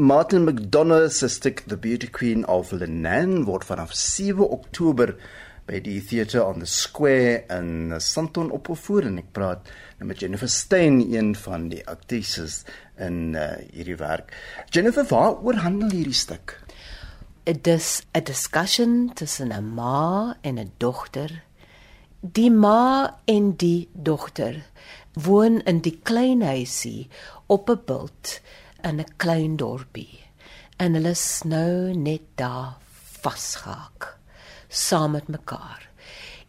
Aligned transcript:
Martin 0.00 0.44
McDonough 0.44 1.10
se 1.10 1.28
stuk 1.28 1.64
The 1.66 1.76
Beauty 1.76 2.06
Queen 2.06 2.46
of 2.46 2.70
Lenan 2.70 3.46
word 3.46 3.64
vanaf 3.66 3.90
7 3.98 4.46
Oktober 4.46 5.16
by 5.66 5.80
die 5.82 5.98
Theatre 5.98 6.44
on 6.46 6.60
the 6.62 6.68
Square 6.70 7.40
in 7.50 7.96
Sandton 7.98 8.52
opgevoer 8.54 9.08
en 9.08 9.16
ek 9.18 9.32
praat 9.34 9.66
nou 9.98 10.06
met 10.06 10.22
Jennifer 10.22 10.46
Stein, 10.46 11.00
een 11.02 11.32
van 11.34 11.66
die 11.72 11.80
aktrises 11.82 12.60
in 12.94 13.34
uh, 13.34 13.56
hierdie 13.72 13.98
werk. 13.98 14.30
Jennifer, 14.70 15.02
waaroor 15.10 15.58
handel 15.64 15.90
hierdie 15.90 16.14
stuk? 16.14 16.54
Dit 17.42 17.66
is 17.66 18.06
'n 18.14 18.22
discussion 18.22 19.10
tussen 19.18 19.50
'n 19.50 19.74
ma 19.74 20.38
en 20.46 20.62
'n 20.62 20.70
dogter. 20.78 21.42
Die 22.22 22.54
ma 22.54 23.18
en 23.26 23.56
die 23.56 23.88
dogter 23.92 24.62
woon 25.18 25.58
in 25.66 25.82
die 25.82 25.98
klein 25.98 26.46
huisie 26.46 27.10
op 27.48 27.66
'n 27.66 27.82
bult 27.84 28.38
in 28.88 29.00
'n 29.00 29.14
klein 29.16 29.56
dorpie 29.56 30.24
en 30.76 30.94
hulle 30.94 31.10
is 31.10 31.42
nou 31.44 31.92
net 31.94 32.24
daar 32.34 32.76
vasgehak 33.22 34.16
saam 34.68 35.10
met 35.10 35.28
mekaar. 35.28 35.88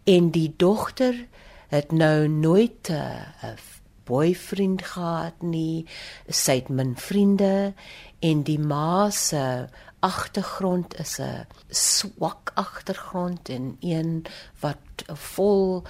En 0.03 0.29
die 0.31 0.53
dogter 0.57 1.27
het 1.67 1.91
nou 1.91 2.27
nooit 2.27 2.89
'n 2.89 3.57
boyfriend 4.03 4.81
gehad 4.81 5.41
nie. 5.41 5.85
Sy 6.27 6.55
het 6.55 6.69
min 6.69 6.95
vriende 6.97 7.73
en 8.19 8.43
die 8.43 8.59
ma 8.59 9.09
se 9.09 9.67
agtergrond 9.99 10.99
is 10.99 11.19
'n 11.19 11.47
swak 11.69 12.51
agtergrond 12.53 13.49
en 13.49 13.77
een 13.79 14.25
wat 14.59 15.03
vol 15.05 15.83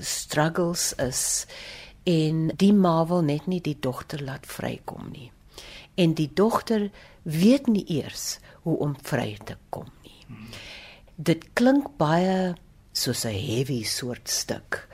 struggles 0.00 0.92
is 0.94 1.46
en 2.04 2.52
die 2.56 2.72
ma 2.72 3.06
wil 3.06 3.22
net 3.22 3.46
nie 3.46 3.60
die 3.60 3.76
dogter 3.80 4.22
laat 4.24 4.46
vrykom 4.46 5.10
nie 5.12 5.30
en 5.98 6.14
die 6.14 6.30
dogter 6.34 6.88
weet 7.22 7.66
nie 7.66 7.84
eers 7.98 8.38
hoe 8.62 8.78
om 8.84 8.94
vry 9.02 9.36
te 9.44 9.56
kom 9.74 9.88
nie. 10.04 10.22
Dit 11.16 11.48
klink 11.58 11.96
baie 11.98 12.54
soos 12.92 13.24
'n 13.26 13.34
heavy 13.34 13.82
soort 13.84 14.28
stuk. 14.28 14.86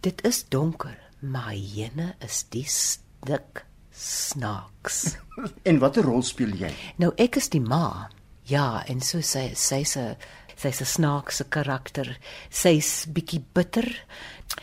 Dit 0.00 0.24
is 0.24 0.44
donker, 0.48 0.98
maar 1.20 1.54
jene 1.54 2.14
is 2.20 2.44
die 2.50 2.66
stuk 2.68 3.64
snaaks. 3.90 5.16
en 5.68 5.78
watter 5.78 6.04
rol 6.04 6.22
speel 6.22 6.54
jy? 6.54 6.70
Nou 6.96 7.12
ek 7.16 7.36
is 7.36 7.48
die 7.48 7.62
ma. 7.62 8.10
Ja, 8.44 8.84
en 8.86 9.00
so 9.00 9.18
sê 9.18 9.54
sy 9.54 9.82
sê 9.84 10.16
sy's 10.54 10.80
'n 10.80 10.86
snaakse 10.86 11.44
karakter. 11.48 12.18
Sy's 12.50 13.06
bietjie 13.06 13.42
bitter, 13.52 13.88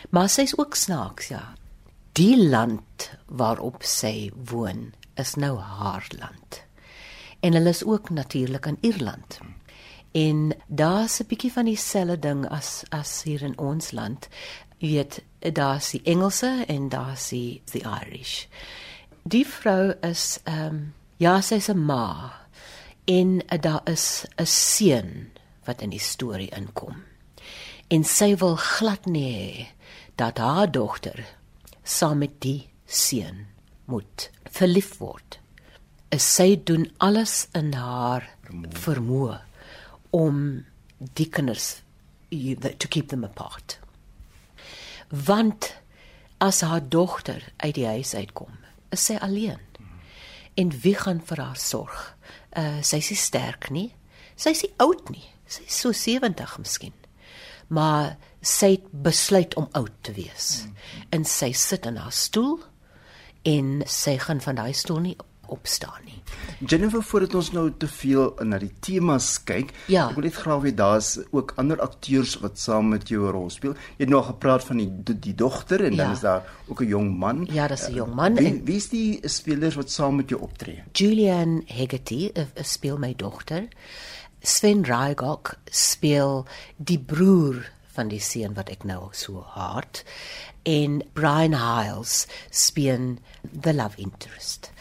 maar 0.10 0.30
sy's 0.30 0.54
ook 0.58 0.76
snaaks, 0.76 1.28
ja. 1.28 1.56
Die 2.14 2.38
land 2.38 3.12
waarop 3.28 3.84
sy 3.84 4.32
woon 4.36 4.94
is 5.22 5.38
nou 5.40 5.56
haar 5.60 6.08
land. 6.20 6.64
En 7.40 7.54
hulle 7.54 7.70
is 7.70 7.84
ook 7.84 8.10
natuurlik 8.10 8.66
in 8.66 8.78
Ierland. 8.82 9.40
En 10.12 10.56
daar's 10.68 11.20
'n 11.20 11.28
bietjie 11.28 11.52
van 11.52 11.66
dieselfde 11.66 12.20
ding 12.20 12.50
as 12.50 12.84
as 12.90 13.24
hier 13.24 13.42
in 13.42 13.58
ons 13.58 13.92
land. 13.92 14.28
Jy 14.78 14.90
weet, 14.90 15.24
daar's 15.54 15.90
die 15.90 16.02
Engelse 16.04 16.64
en 16.68 16.90
daar's 16.90 17.30
die 17.30 17.62
die 17.72 17.84
Irish. 17.84 18.46
Die 19.24 19.48
vrou 19.48 19.94
is 20.02 20.40
ehm 20.44 20.66
um, 20.66 20.94
ja, 21.18 21.42
sy's 21.42 21.70
'n 21.70 21.86
ma 21.86 22.34
en 23.06 23.42
daar 23.60 23.82
is 23.84 24.26
'n 24.36 24.46
seun 24.46 25.32
wat 25.64 25.82
in 25.82 25.90
die 25.90 26.00
storie 26.00 26.50
inkom. 26.50 27.04
En 27.88 28.04
sy 28.04 28.36
wil 28.36 28.56
glad 28.56 29.06
nie 29.06 29.70
dat 30.16 30.38
haar 30.38 30.72
dogter 30.72 31.26
saam 31.84 32.18
met 32.18 32.42
die 32.42 32.70
seun 32.86 33.51
moet 33.92 34.30
verlief 34.52 34.98
word. 35.02 35.40
Sy 36.12 36.56
doen 36.68 36.90
alles 37.04 37.46
in 37.56 37.72
haar 37.76 38.26
vermoë 38.84 39.40
om 40.16 40.42
die 41.18 41.28
kinders 41.32 41.82
to 42.32 42.88
keep 42.88 43.10
them 43.12 43.24
apart. 43.28 43.80
Want 45.12 45.74
as 46.40 46.62
haar 46.66 46.84
dogter 46.84 47.44
uit 47.64 47.76
die 47.76 47.88
huis 47.88 48.16
uitkom, 48.16 48.54
is 48.92 49.06
sy 49.08 49.18
alleen. 49.20 49.60
En 50.60 50.72
wie 50.84 50.96
gaan 50.96 51.22
vir 51.24 51.40
haar 51.44 51.60
sorg? 51.60 52.00
Uh 52.58 52.82
sy 52.84 53.00
is 53.00 53.28
sterk 53.28 53.70
nie. 53.72 53.92
Sy 54.36 54.56
is 54.56 54.66
oud 54.84 55.08
nie. 55.14 55.24
Sy 55.48 55.64
is 55.68 55.80
so 55.84 55.96
70 55.96 56.58
miskien. 56.60 56.96
Maar 57.72 58.18
sy 58.44 58.74
het 58.76 58.90
besluit 58.92 59.56
om 59.56 59.70
oud 59.78 59.94
te 60.04 60.16
wees. 60.16 60.66
En 61.12 61.24
sy 61.28 61.52
sit 61.56 61.88
in 61.88 62.00
haar 62.02 62.16
stoel 62.16 62.60
en 63.44 63.82
sy 63.86 64.18
gaan 64.18 64.42
van 64.42 64.56
daai 64.56 64.74
stoel 64.74 65.00
nie 65.00 65.18
opstaan 65.52 66.06
nie. 66.06 66.20
Jennifer, 66.68 67.02
voordat 67.04 67.34
ons 67.36 67.50
nou 67.52 67.66
te 67.80 67.88
veel 67.92 68.30
na 68.48 68.60
die 68.62 68.72
temas 68.84 69.34
kyk, 69.48 69.74
ja. 69.92 70.08
ek 70.08 70.16
wil 70.16 70.28
net 70.28 70.38
graag 70.40 70.62
weet 70.66 70.78
daar's 70.80 71.10
ook 71.36 71.54
ander 71.62 71.82
akteurs 71.84 72.38
wat 72.44 72.60
saam 72.62 72.94
met 72.94 73.10
jou 73.12 73.26
'n 73.28 73.34
rol 73.36 73.50
speel. 73.50 73.74
Jy 73.98 74.06
het 74.06 74.14
nou 74.14 74.24
gepraat 74.24 74.64
van 74.64 74.78
die 74.78 74.90
die, 74.90 75.18
die 75.20 75.36
dogter 75.36 75.84
en 75.84 75.96
ja. 75.96 76.04
dan 76.04 76.12
is 76.12 76.24
daar 76.24 76.48
ook 76.68 76.82
'n 76.82 76.88
jong 76.88 77.18
man. 77.18 77.48
Ja, 77.52 77.68
dis 77.68 77.88
'n 77.88 77.94
jong 77.94 78.16
man. 78.16 78.36
Wie, 78.36 78.48
en 78.48 78.64
wie 78.66 78.76
is 78.76 78.90
die 78.90 79.20
spelers 79.28 79.76
wat 79.76 79.92
saam 79.92 80.16
met 80.16 80.30
jou 80.30 80.42
optree? 80.42 80.84
Julian 80.94 81.62
Hegarty 81.66 82.32
uh, 82.34 82.46
speel 82.56 82.98
my 82.98 83.14
dogter. 83.16 83.68
Sven 84.42 84.86
Raigok 84.86 85.58
speel 85.66 86.46
die 86.78 87.00
broer 87.00 87.72
van 87.94 88.08
die 88.08 88.22
seun 88.24 88.54
wat 88.54 88.70
ek 88.70 88.84
nou 88.84 89.10
so 89.12 89.46
haat 89.56 90.04
en 90.64 91.02
Brian 91.14 91.56
Hiles 91.58 92.28
speel 92.50 93.18
the 93.42 93.74
love 93.74 93.98
interest. 93.98 94.72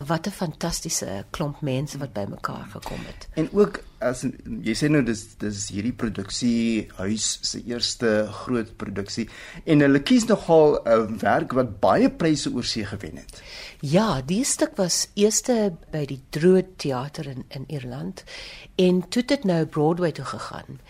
Wat 0.00 0.26
'n 0.26 0.30
fantastiese 0.30 1.24
klomp 1.30 1.60
mense 1.60 1.98
wat 1.98 2.12
bymekaar 2.12 2.66
gekom 2.72 3.04
het. 3.06 3.28
En 3.34 3.48
ook 3.52 3.82
as 3.98 4.22
jy 4.64 4.74
sê 4.74 4.88
nou 4.88 5.02
dis 5.04 5.36
dis 5.38 5.68
hierdie 5.68 5.92
produksie 5.92 6.88
huis 6.96 7.38
se 7.42 7.60
eerste 7.68 8.28
groot 8.32 8.76
produksie 8.76 9.28
en 9.64 9.80
hulle 9.80 10.00
kies 10.00 10.24
nogal 10.24 10.80
'n 10.86 11.18
werk 11.18 11.52
wat 11.52 11.80
baie 11.80 12.08
pryse 12.10 12.52
oorsee 12.52 12.84
gewen 12.84 13.16
het. 13.16 13.42
Ja, 13.80 14.22
die 14.22 14.44
stuk 14.44 14.76
was 14.76 15.08
eerste 15.14 15.76
by 15.92 16.06
die 16.06 16.22
Drood 16.30 16.78
Theater 16.78 17.26
in 17.26 17.44
in 17.48 17.64
Ierland 17.68 18.24
en 18.76 19.08
toe 19.08 19.20
het 19.20 19.28
dit 19.28 19.44
nou 19.44 19.66
Broadway 19.66 20.12
toe 20.12 20.24
gegaan. 20.24 20.80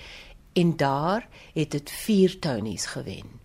En 0.53 0.77
daar 0.77 1.29
het 1.55 1.71
dit 1.71 1.91
4 1.91 2.39
Tonys 2.39 2.87
gewen. 2.87 3.39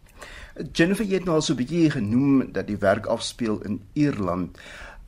Jennifer 0.72 1.08
het 1.10 1.24
nou 1.24 1.36
al 1.36 1.42
so 1.42 1.54
'n 1.54 1.56
bietjie 1.56 1.90
genoem 1.92 2.52
dat 2.52 2.68
die 2.68 2.78
werk 2.78 3.06
afspeel 3.06 3.62
in 3.62 3.82
Ierland. 3.94 4.58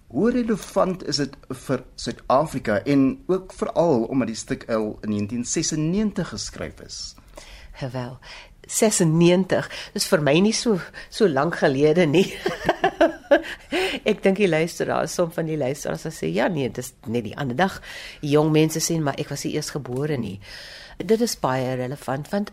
Hoe 0.08 0.32
relevant 0.32 1.08
is 1.08 1.16
dit 1.16 1.38
vir 1.50 1.84
Suid-Afrika 1.96 2.84
en 2.84 3.24
ook 3.28 3.54
veral 3.54 4.04
omdat 4.04 4.28
die 4.28 4.36
stuk 4.36 4.70
al 4.70 4.98
in 5.02 5.10
1996 5.10 6.30
geskryf 6.30 6.80
is? 6.80 7.16
Wel, 7.92 8.20
96 8.68 9.70
is 9.94 10.08
vir 10.08 10.22
my 10.22 10.40
nie 10.40 10.54
so 10.54 10.80
so 11.10 11.28
lank 11.28 11.56
gelede 11.56 12.06
nie. 12.06 12.28
ek 14.12 14.24
dink 14.24 14.38
die 14.38 14.50
luisteraars, 14.50 15.14
som 15.14 15.32
van 15.32 15.46
die 15.46 15.58
luisteraars 15.58 16.08
sê 16.16 16.32
ja 16.34 16.48
nee, 16.48 16.70
dis 16.70 16.94
net 17.06 17.24
die 17.24 17.36
ander 17.38 17.56
dag. 17.56 17.82
Jong 18.22 18.52
mense 18.52 18.84
sê 18.84 19.00
maar 19.00 19.20
ek 19.20 19.32
was 19.32 19.46
nie 19.48 19.56
eers 19.56 19.72
gebore 19.76 20.18
nie. 20.18 20.40
Dit 20.98 21.22
is 21.22 21.40
baie 21.40 21.76
relevant 21.76 22.30
want 22.30 22.52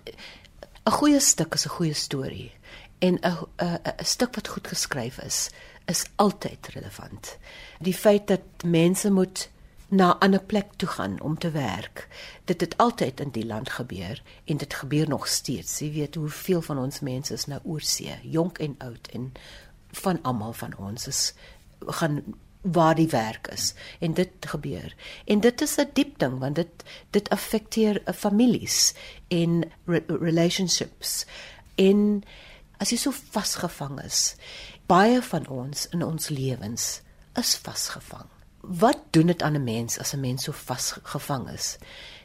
'n 0.84 0.90
goeie 0.90 1.20
stuk 1.20 1.54
is 1.54 1.66
'n 1.66 1.76
goeie 1.76 1.94
storie 1.94 2.52
en 2.98 3.18
'n 3.22 3.46
'n 3.58 4.04
stuk 4.04 4.34
wat 4.34 4.48
goed 4.48 4.66
geskryf 4.66 5.18
is 5.18 5.50
is 5.86 6.04
altyd 6.16 6.68
relevant. 6.68 7.38
Die 7.78 7.94
feit 7.94 8.26
dat 8.26 8.40
mense 8.64 9.10
moet 9.10 9.48
na 9.88 10.14
'n 10.14 10.18
ander 10.18 10.42
plek 10.42 10.66
toe 10.76 10.88
gaan 10.88 11.20
om 11.20 11.38
te 11.38 11.50
werk. 11.50 12.08
Dit 12.44 12.60
het 12.60 12.76
altyd 12.76 13.20
in 13.20 13.30
die 13.30 13.46
land 13.46 13.70
gebeur 13.70 14.22
en 14.44 14.56
dit 14.56 14.74
gebeur 14.74 15.08
nog 15.08 15.26
steeds. 15.26 15.78
Jy 15.78 15.92
weet 15.92 16.14
hoeveel 16.14 16.62
van 16.62 16.78
ons 16.78 17.00
mense 17.00 17.32
is 17.32 17.46
nou 17.46 17.60
oorsee, 17.64 18.18
jonk 18.22 18.58
en 18.58 18.74
oud 18.78 19.08
en 19.12 19.32
van 19.90 20.22
almal 20.22 20.52
van 20.52 20.76
ons 20.76 21.06
is 21.06 21.34
gaan 21.86 22.22
waar 22.64 22.94
die 22.94 23.08
werk 23.08 23.48
is 23.52 23.74
en 24.00 24.14
dit 24.14 24.30
gebeur. 24.40 24.94
En 25.24 25.40
dit 25.40 25.60
is 25.60 25.76
'n 25.76 25.90
diep 25.92 26.18
ding 26.18 26.38
want 26.38 26.54
dit 26.54 26.84
dit 27.10 27.28
affekteer 27.28 28.02
'n 28.06 28.12
families 28.12 28.94
en 29.28 29.70
re 29.84 30.02
relationships. 30.06 31.26
En 31.74 32.22
as 32.78 32.90
jy 32.90 32.96
so 32.96 33.10
vasgevang 33.10 34.02
is, 34.02 34.36
baie 34.86 35.22
van 35.22 35.48
ons 35.48 35.88
in 35.88 36.02
ons 36.02 36.28
lewens 36.28 37.00
is 37.34 37.56
vasgevang. 37.56 38.28
Wat 38.60 38.98
doen 39.10 39.26
dit 39.26 39.42
aan 39.42 39.54
'n 39.54 39.64
mens 39.64 39.98
as 39.98 40.12
'n 40.14 40.20
mens 40.20 40.42
so 40.42 40.52
vasgevang 40.52 41.50
is? 41.50 41.76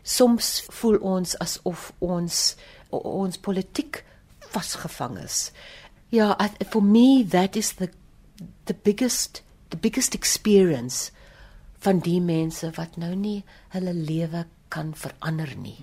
Soms 0.04 0.64
voel 0.68 0.98
ons 0.98 1.38
asof 1.38 1.94
ons 2.00 2.56
ons 2.90 3.38
politiek 3.38 4.06
vasgevang 4.40 5.18
is. 5.18 5.52
Ja, 6.10 6.36
yeah, 6.38 6.70
for 6.70 6.84
me 6.84 7.26
that 7.28 7.56
is 7.56 7.74
the 7.74 7.90
the 8.64 8.74
biggest 8.74 9.44
the 9.70 9.78
biggest 9.78 10.16
experience 10.16 11.12
van 11.80 12.00
die 12.04 12.20
mense 12.22 12.72
wat 12.76 12.98
nou 12.98 13.16
nie 13.16 13.44
hulle 13.74 13.94
lewe 13.94 14.46
kan 14.70 14.94
verander 14.94 15.56
nie. 15.58 15.78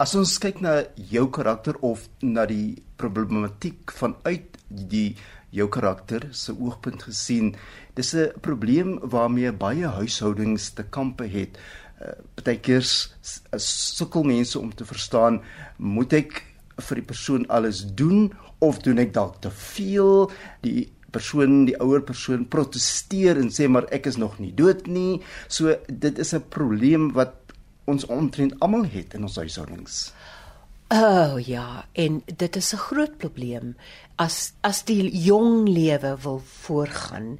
As 0.00 0.14
ons 0.18 0.38
kyk 0.42 0.60
na 0.60 0.82
jou 0.96 1.28
karakter 1.30 1.76
of 1.86 2.08
na 2.22 2.46
die 2.50 2.82
problematiek 2.98 3.92
vanuit 3.94 4.58
die 4.68 5.14
jou 5.54 5.68
karakter 5.70 6.28
se 6.34 6.52
oogpunt 6.52 7.04
gesien. 7.06 7.54
Dis 7.94 8.14
'n 8.14 8.32
probleem 8.40 8.98
waarmee 8.98 9.52
baie 9.52 9.86
huishoudings 9.86 10.70
te 10.74 10.82
kampe 10.82 11.24
het. 11.24 11.58
Uh, 12.02 12.10
Partykeer 12.34 12.82
sukkel 13.56 14.22
mense 14.22 14.58
om 14.58 14.74
te 14.74 14.84
verstaan, 14.84 15.42
moet 15.76 16.12
ek 16.12 16.42
vir 16.78 16.94
die 16.94 17.06
persoon 17.06 17.46
alles 17.46 17.84
doen 17.94 18.32
of 18.58 18.78
doen 18.78 18.98
ek 18.98 19.14
dalk 19.14 19.40
te 19.40 19.50
veel? 19.50 20.30
Die 20.60 20.92
persoon, 21.14 21.64
die 21.68 21.76
ouer 21.82 22.02
persoon 22.06 22.44
proteseer 22.50 23.38
en 23.40 23.52
sê 23.54 23.68
maar 23.70 23.86
ek 23.94 24.10
is 24.10 24.18
nog 24.20 24.36
nie 24.42 24.52
dood 24.54 24.86
nie. 24.90 25.22
So 25.48 25.76
dit 25.88 26.18
is 26.18 26.34
'n 26.34 26.44
probleem 26.48 27.12
wat 27.14 27.34
ons 27.86 28.06
omtrent 28.06 28.54
almal 28.60 28.86
het 28.88 29.14
in 29.14 29.22
ons 29.22 29.36
huishoudings. 29.36 30.12
O 30.94 30.96
oh, 30.96 31.40
ja, 31.40 31.86
en 31.92 32.22
dit 32.26 32.56
is 32.56 32.74
'n 32.74 32.84
groot 32.88 33.16
probleem 33.18 33.76
as 34.16 34.52
as 34.60 34.84
die 34.84 35.10
jong 35.10 35.68
lewe 35.68 36.16
wil 36.22 36.42
voorgaan 36.66 37.38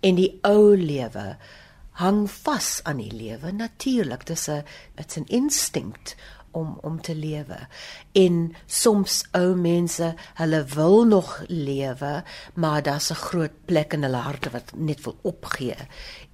en 0.00 0.14
die 0.14 0.38
ou 0.42 0.76
lewe 0.76 1.36
hang 1.90 2.26
vas 2.30 2.80
aan 2.84 2.98
die 3.00 3.12
lewe 3.12 3.52
natuurlik 3.52 4.26
dis 4.26 4.48
'n 4.48 4.64
dit's 4.96 5.16
'n 5.16 5.24
instinkt 5.28 6.16
om 6.56 6.78
om 6.80 7.00
te 7.00 7.14
lewe. 7.14 7.58
En 8.12 8.54
soms 8.66 9.20
ou 9.36 9.54
mense, 9.60 10.14
hulle 10.40 10.62
wil 10.74 11.04
nog 11.04 11.42
lewe, 11.46 12.24
maar 12.54 12.82
daar's 12.82 13.10
'n 13.10 13.22
groot 13.28 13.56
plek 13.64 13.92
in 13.92 14.02
hulle 14.02 14.22
harte 14.28 14.50
wat 14.50 14.72
net 14.74 15.04
wil 15.04 15.18
opgee. 15.22 15.76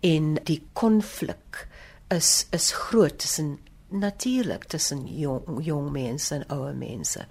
En 0.00 0.34
die 0.44 0.62
konflik 0.72 1.69
is 2.08 2.46
is 2.50 2.72
groot 2.72 3.19
tussen 3.19 3.58
natuurlik 3.88 4.64
tussen 4.64 5.06
jong 5.06 5.64
jong 5.64 5.90
mense 5.90 6.34
en 6.34 6.48
ouer 6.48 6.74
mense. 6.74 7.26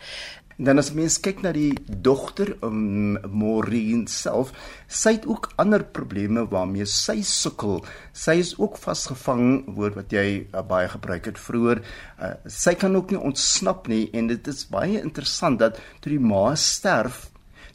Dan 0.58 0.82
as 0.82 0.92
mens 0.94 1.18
kyk 1.24 1.42
na 1.44 1.52
die 1.56 1.72
dogter 1.88 2.54
um, 2.66 3.18
Maureen 3.28 4.08
self, 4.12 4.52
sy 4.88 5.16
het 5.18 5.28
ook 5.30 5.52
ander 5.62 5.84
probleme 5.84 6.46
waarmee 6.52 6.86
sy 6.90 7.22
sukkel. 7.26 7.82
Sy 8.14 8.38
is 8.42 8.54
ook 8.60 8.80
vasgevang, 8.82 9.66
woord 9.76 10.00
wat 10.00 10.16
jy 10.16 10.26
uh, 10.44 10.64
baie 10.68 10.90
gebruik 10.92 11.32
het 11.32 11.40
vroeër. 11.40 11.84
Uh, 12.20 12.34
sy 12.48 12.76
kan 12.80 12.96
ook 12.96 13.14
nie 13.14 13.22
ontsnap 13.22 13.88
nie 13.92 14.08
en 14.18 14.32
dit 14.32 14.48
is 14.52 14.66
baie 14.72 15.02
interessant 15.02 15.62
dat 15.62 15.80
toe 16.04 16.16
die 16.16 16.22
ma 16.22 16.52
sterf, 16.56 17.30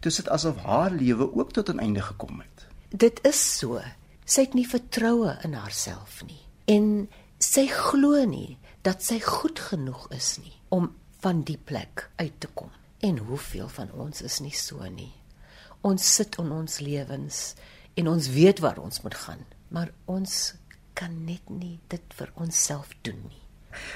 toe 0.05 0.13
sit 0.13 0.29
asof 0.33 0.59
haar 0.67 0.93
lewe 0.95 1.31
ook 1.33 1.53
tot 1.57 1.73
'n 1.73 1.81
einde 1.81 2.03
gekom 2.03 2.41
het. 2.41 2.67
Dit 2.91 3.21
is 3.27 3.59
so. 3.59 3.81
Sy 4.25 4.41
het 4.41 4.55
nie 4.55 4.67
vertroue 4.67 5.39
in 5.45 5.55
haarself 5.55 6.23
nie 6.27 6.43
en 6.67 7.09
sy 7.39 7.67
glo 7.71 8.25
nie 8.27 8.59
dat 8.83 9.03
sy 9.03 9.21
goed 9.23 9.59
genoeg 9.59 10.07
is 10.15 10.39
nie 10.43 10.55
om 10.75 10.91
van 11.27 11.41
die 11.43 11.59
plek 11.59 12.05
uit 12.17 12.35
te 12.39 12.49
kom. 12.55 12.71
En 13.03 13.19
hoeveel 13.19 13.67
van 13.75 13.89
ons 13.99 14.23
is 14.23 14.39
nie 14.45 14.55
so 14.55 14.87
nie. 14.87 15.11
Ons 15.87 16.07
sit 16.19 16.37
in 16.39 16.53
ons 16.55 16.79
lewens 16.79 17.41
en 17.99 18.11
ons 18.13 18.29
weet 18.31 18.63
waar 18.63 18.79
ons 18.79 19.01
moet 19.03 19.17
gaan, 19.25 19.43
maar 19.75 19.91
ons 20.07 20.37
kan 20.95 21.17
net 21.27 21.51
nie 21.51 21.81
dit 21.91 22.15
vir 22.19 22.31
onsself 22.39 22.93
doen 23.09 23.19
nie. 23.25 23.43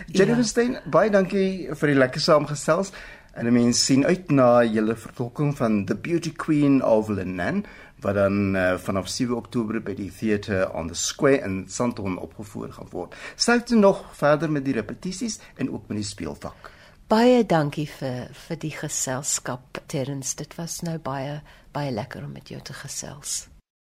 Jennifer 0.09 0.43
ja. 0.43 0.49
Stein, 0.49 0.75
baie 0.91 1.13
dankie 1.15 1.71
vir 1.71 1.93
die 1.93 2.01
lekker 2.01 2.25
saamgesels. 2.25 2.91
En 3.39 3.47
mens 3.55 3.79
sien 3.87 4.03
uit 4.09 4.35
na 4.35 4.65
julle 4.67 4.99
vertolking 4.99 5.55
van 5.57 5.85
The 5.87 5.95
Beauty 5.95 6.35
Queen 6.35 6.81
of 6.83 7.13
Lenan 7.15 7.63
wat 8.03 8.19
dan 8.19 8.57
uh, 8.57 8.75
vanaf 8.81 9.07
7 9.13 9.37
Oktober 9.37 9.79
by 9.85 9.95
die 9.95 10.11
Theatre 10.11 10.65
on 10.75 10.91
the 10.91 10.99
Square 10.99 11.45
in 11.47 11.63
Sandton 11.71 12.19
opgevoer 12.19 12.75
gaan 12.75 12.91
word. 12.91 13.15
Sluit 13.37 13.71
nog 13.77 14.03
verder 14.19 14.51
met 14.51 14.67
die 14.67 14.75
repetisies 14.75 15.39
en 15.61 15.71
ook 15.71 15.87
met 15.93 16.01
die 16.01 16.11
speelvak. 16.11 16.73
Baie 17.11 17.43
dankie 17.43 17.89
vir 17.91 18.29
vir 18.39 18.59
die 18.63 18.71
geselskap 18.71 19.81
Terrens. 19.91 20.37
Dit 20.39 20.53
was 20.55 20.77
nou 20.87 20.95
baie 21.03 21.41
baie 21.75 21.91
lekker 21.91 22.23
om 22.23 22.37
met 22.39 22.53
jou 22.55 22.61
te 22.63 22.77
gesels. 22.85 23.49